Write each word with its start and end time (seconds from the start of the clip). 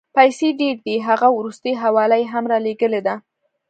پیسې 0.17 0.47
ډېرې 0.59 0.81
دي، 0.85 0.95
هغه 1.07 1.27
وروستۍ 1.37 1.73
حواله 1.83 2.15
یې 2.21 2.27
هم 2.33 2.43
رالېږلې 2.51 3.01
ده. 3.07 3.15